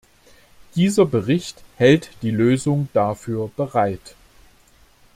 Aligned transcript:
Dieser 0.73 1.05
Bericht 1.05 1.61
hält 1.77 2.09
die 2.23 2.31
Lösung 2.31 2.89
dafür 2.91 3.49
bereit. 3.55 4.15